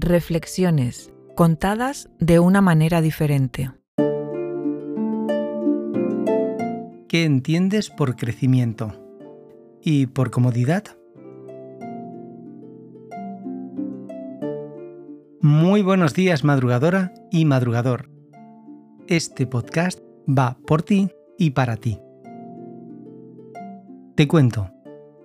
[0.00, 3.72] Reflexiones contadas de una manera diferente.
[7.08, 8.92] ¿Qué entiendes por crecimiento?
[9.82, 10.84] ¿Y por comodidad?
[15.40, 18.08] Muy buenos días madrugadora y madrugador.
[19.08, 21.98] Este podcast va por ti y para ti.
[24.14, 24.70] Te cuento.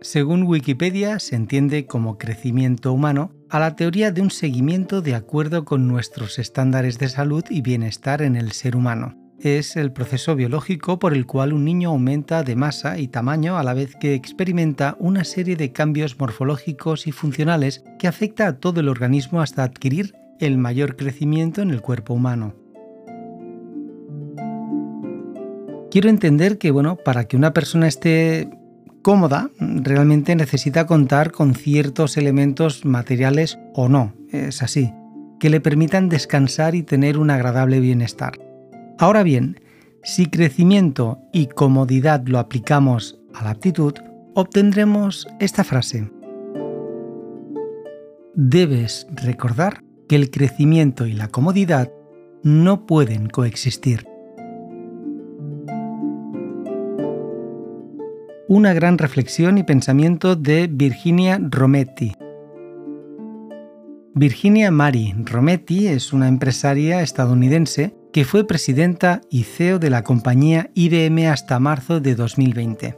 [0.00, 5.66] Según Wikipedia, se entiende como crecimiento humano a la teoría de un seguimiento de acuerdo
[5.66, 9.14] con nuestros estándares de salud y bienestar en el ser humano.
[9.38, 13.62] Es el proceso biológico por el cual un niño aumenta de masa y tamaño a
[13.62, 18.80] la vez que experimenta una serie de cambios morfológicos y funcionales que afecta a todo
[18.80, 22.54] el organismo hasta adquirir el mayor crecimiento en el cuerpo humano.
[25.90, 28.48] Quiero entender que, bueno, para que una persona esté
[29.02, 34.92] cómoda realmente necesita contar con ciertos elementos materiales o no, es así,
[35.38, 38.38] que le permitan descansar y tener un agradable bienestar.
[38.98, 39.60] Ahora bien,
[40.04, 43.94] si crecimiento y comodidad lo aplicamos a la aptitud,
[44.34, 46.10] obtendremos esta frase.
[48.34, 51.92] Debes recordar que el crecimiento y la comodidad
[52.42, 54.11] no pueden coexistir.
[58.54, 62.12] Una gran reflexión y pensamiento de Virginia Rometti.
[64.14, 70.68] Virginia Mary Rometti es una empresaria estadounidense que fue presidenta y CEO de la compañía
[70.74, 72.94] IBM hasta marzo de 2020.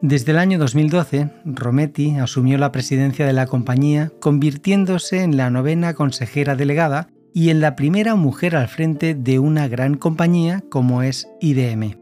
[0.00, 5.92] Desde el año 2012, Rometti asumió la presidencia de la compañía, convirtiéndose en la novena
[5.92, 11.28] consejera delegada y en la primera mujer al frente de una gran compañía como es
[11.42, 11.99] IBM.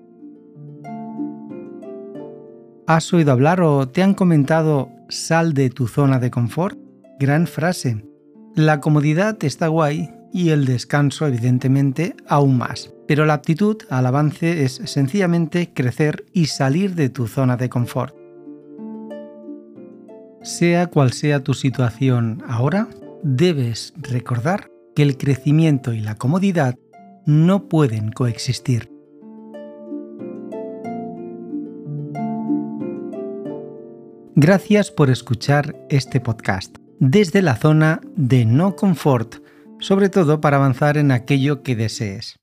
[2.89, 6.79] ¿Has oído hablar o te han comentado sal de tu zona de confort?
[7.21, 8.03] Gran frase.
[8.55, 12.95] La comodidad está guay y el descanso evidentemente aún más.
[13.07, 18.17] Pero la aptitud al avance es sencillamente crecer y salir de tu zona de confort.
[20.41, 22.89] Sea cual sea tu situación ahora,
[23.23, 26.79] debes recordar que el crecimiento y la comodidad
[27.27, 28.98] no pueden coexistir.
[34.41, 39.43] Gracias por escuchar este podcast desde la zona de no confort,
[39.81, 42.39] sobre todo para avanzar en aquello que desees.